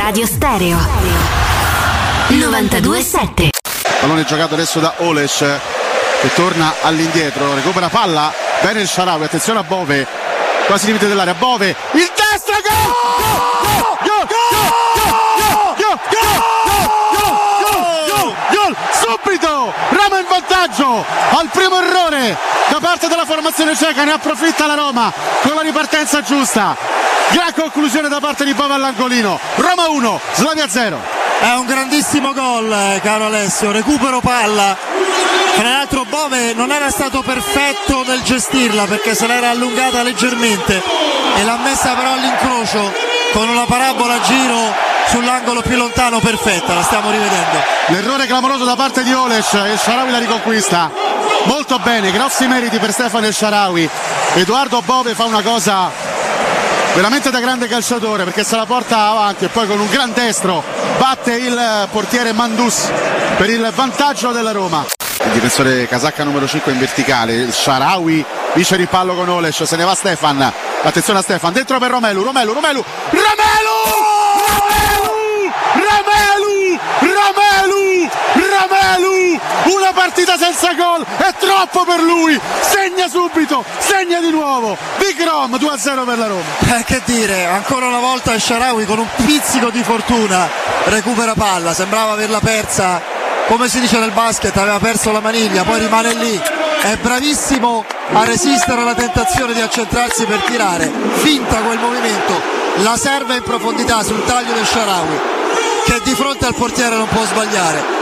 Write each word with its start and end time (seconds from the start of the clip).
Teleradio 0.00 0.26
Stereo 0.26 0.78
92.7 2.28 3.48
Pallone 4.00 4.24
giocato 4.24 4.54
adesso 4.54 4.80
da 4.80 4.94
Oles 5.00 5.44
che 6.22 6.32
torna 6.32 6.76
all'indietro, 6.80 7.52
recupera 7.52 7.90
palla, 7.90 8.32
bene 8.62 8.80
il 8.80 8.88
Sharawi, 8.88 9.24
attenzione 9.24 9.58
a 9.58 9.62
Bove, 9.62 10.06
quasi 10.64 10.86
limite 10.86 11.06
dell'area, 11.06 11.34
Bove, 11.34 11.76
il 11.90 12.10
destro, 12.16 12.54
gol! 12.66 12.94
Gol! 14.00 14.26
Gol! 15.76 15.98
Gol! 18.54 18.76
Subito! 18.92 19.74
Roma 19.90 20.18
in 20.18 20.26
vantaggio 20.26 21.04
al 21.36 21.50
primo 21.52 21.78
errore 21.78 22.38
da 22.70 22.78
parte 22.80 23.06
della 23.06 23.26
formazione 23.26 23.76
ceca, 23.76 24.04
ne 24.04 24.12
approfitta 24.12 24.64
la 24.66 24.74
Roma 24.74 25.12
con 25.42 25.54
la 25.54 25.60
ripartenza 25.60 26.22
giusta. 26.22 26.99
Gran 27.32 27.52
conclusione 27.54 28.08
da 28.08 28.18
parte 28.18 28.44
di 28.44 28.54
Bove 28.54 28.74
all'angolino. 28.74 29.38
Roma 29.56 29.88
1, 29.88 30.20
Slavia 30.32 30.68
0. 30.68 30.98
È 31.40 31.54
un 31.54 31.64
grandissimo 31.64 32.32
gol, 32.32 32.72
eh, 32.72 33.00
caro 33.00 33.26
Alessio. 33.26 33.70
Recupero 33.70 34.20
palla. 34.20 34.76
Tra 35.54 35.68
l'altro 35.68 36.04
Bove 36.04 36.54
non 36.54 36.72
era 36.72 36.90
stato 36.90 37.22
perfetto 37.22 38.02
nel 38.04 38.22
gestirla 38.22 38.84
perché 38.84 39.14
se 39.14 39.26
l'era 39.26 39.50
allungata 39.50 40.02
leggermente 40.02 40.82
e 41.36 41.44
l'ha 41.44 41.58
messa 41.58 41.94
però 41.94 42.12
all'incrocio 42.12 42.92
con 43.32 43.48
una 43.48 43.64
parabola 43.64 44.14
a 44.14 44.20
giro 44.20 44.74
sull'angolo 45.08 45.60
più 45.62 45.76
lontano 45.76 46.18
perfetta, 46.18 46.74
la 46.74 46.82
stiamo 46.82 47.10
rivedendo. 47.10 47.62
L'errore 47.88 48.26
clamoroso 48.26 48.64
da 48.64 48.74
parte 48.74 49.02
di 49.02 49.12
Oles 49.12 49.52
e 49.52 49.76
Sharawi 49.76 50.10
la 50.10 50.18
riconquista. 50.18 50.90
Molto 51.44 51.78
bene, 51.78 52.10
grossi 52.10 52.46
meriti 52.46 52.78
per 52.78 52.92
Stefano 52.92 53.26
e 53.26 53.32
Sharawi. 53.32 53.88
Edoardo 54.34 54.82
Bove 54.82 55.14
fa 55.14 55.24
una 55.24 55.42
cosa 55.42 56.09
veramente 56.94 57.30
da 57.30 57.40
grande 57.40 57.66
calciatore 57.66 58.24
perché 58.24 58.44
se 58.44 58.56
la 58.56 58.66
porta 58.66 59.08
avanti 59.10 59.44
e 59.44 59.48
poi 59.48 59.66
con 59.66 59.78
un 59.80 59.88
gran 59.88 60.12
destro 60.12 60.62
batte 60.98 61.34
il 61.34 61.88
portiere 61.90 62.32
Mandus 62.32 62.90
per 63.36 63.50
il 63.50 63.70
vantaggio 63.74 64.32
della 64.32 64.52
Roma. 64.52 64.84
Il 65.24 65.32
difensore 65.32 65.86
casacca 65.86 66.24
numero 66.24 66.46
5 66.46 66.72
in 66.72 66.78
verticale, 66.78 67.50
Sharawi 67.52 68.24
vince 68.54 68.76
il 68.76 68.88
pallo 68.88 69.14
con 69.14 69.28
Oles, 69.28 69.62
se 69.62 69.76
ne 69.76 69.84
va 69.84 69.94
Stefan. 69.94 70.52
Attenzione 70.82 71.18
a 71.18 71.22
Stefan, 71.22 71.52
dentro 71.52 71.78
per 71.78 71.90
Romelu, 71.90 72.22
Romelu, 72.22 72.52
Romelu, 72.52 72.84
Romelu! 73.10 74.40
Romelu! 75.74 76.78
Romelu! 77.00 78.10
Romelu! 78.34 79.19
Una 79.32 79.92
partita 79.92 80.36
senza 80.36 80.72
gol, 80.74 81.04
è 81.04 81.34
troppo 81.38 81.84
per 81.84 82.00
lui, 82.00 82.38
segna 82.60 83.08
subito, 83.08 83.64
segna 83.78 84.20
di 84.20 84.30
nuovo, 84.30 84.76
Big 84.98 85.22
Rom 85.22 85.54
2-0 85.56 86.04
per 86.04 86.18
la 86.18 86.26
Roma. 86.26 86.42
Eh, 86.76 86.84
che 86.84 87.02
dire, 87.04 87.46
ancora 87.46 87.86
una 87.86 87.98
volta 87.98 88.38
Sharawi 88.38 88.86
con 88.86 88.98
un 88.98 89.08
pizzico 89.16 89.70
di 89.70 89.82
fortuna 89.82 90.48
recupera 90.84 91.34
palla, 91.34 91.74
sembrava 91.74 92.12
averla 92.12 92.40
persa, 92.40 93.00
come 93.46 93.68
si 93.68 93.80
dice 93.80 93.98
nel 93.98 94.12
basket, 94.12 94.56
aveva 94.56 94.78
perso 94.78 95.12
la 95.12 95.20
maniglia, 95.20 95.64
poi 95.64 95.80
rimane 95.80 96.14
lì, 96.14 96.40
è 96.82 96.96
bravissimo 96.96 97.84
a 98.12 98.24
resistere 98.24 98.80
alla 98.80 98.94
tentazione 98.94 99.52
di 99.52 99.60
accentrarsi 99.60 100.24
per 100.24 100.40
tirare, 100.46 100.90
finta 101.14 101.56
quel 101.56 101.78
movimento, 101.78 102.40
la 102.76 102.96
serve 102.96 103.36
in 103.36 103.42
profondità 103.42 104.02
sul 104.02 104.24
taglio 104.24 104.52
del 104.52 104.66
Sharawi, 104.66 105.20
che 105.84 106.00
di 106.04 106.14
fronte 106.14 106.46
al 106.46 106.54
portiere 106.54 106.96
non 106.96 107.08
può 107.08 107.24
sbagliare. 107.24 107.99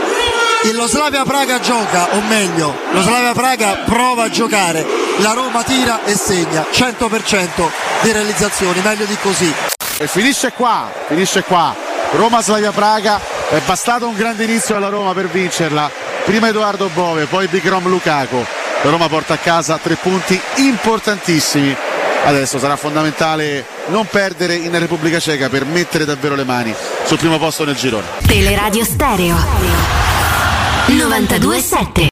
Il 0.61 0.75
lo 0.75 0.87
Slavia 0.87 1.23
Praga 1.23 1.61
gioca, 1.61 2.09
o 2.15 2.21
meglio, 2.27 2.77
lo 2.91 3.01
Slavia 3.01 3.31
Praga 3.31 3.77
prova 3.85 4.23
a 4.23 4.29
giocare, 4.29 4.85
la 5.19 5.31
Roma 5.31 5.63
tira 5.63 6.03
e 6.03 6.15
segna, 6.15 6.65
100% 6.69 7.69
di 8.01 8.11
realizzazioni, 8.11 8.81
meglio 8.81 9.05
di 9.05 9.15
così. 9.21 9.51
E 9.97 10.07
finisce 10.07 10.51
qua, 10.51 10.91
finisce 11.07 11.43
qua. 11.43 11.73
Roma 12.11 12.41
Slavia 12.41 12.73
Praga, 12.73 13.21
è 13.49 13.59
bastato 13.65 14.05
un 14.05 14.15
grande 14.15 14.43
inizio 14.43 14.75
alla 14.75 14.89
Roma 14.89 15.13
per 15.13 15.29
vincerla. 15.29 15.89
Prima 16.25 16.49
Edoardo 16.49 16.89
Bove, 16.93 17.25
poi 17.25 17.47
Big 17.47 17.65
Rom 17.65 17.87
Lukaku. 17.87 18.45
La 18.81 18.89
Roma 18.89 19.07
porta 19.07 19.35
a 19.35 19.37
casa 19.37 19.79
tre 19.81 19.95
punti 19.95 20.39
importantissimi. 20.55 21.73
Adesso 22.25 22.59
sarà 22.59 22.75
fondamentale 22.75 23.65
non 23.87 24.05
perdere 24.07 24.55
in 24.55 24.77
Repubblica 24.77 25.19
Ceca 25.19 25.47
per 25.47 25.63
mettere 25.63 26.03
davvero 26.03 26.35
le 26.35 26.43
mani 26.43 26.75
sul 27.05 27.17
primo 27.17 27.37
posto 27.37 27.63
nel 27.63 27.75
girone. 27.75 28.07
Teleradio 28.27 28.83
Stereo 28.83 30.28
92.7 30.89 32.07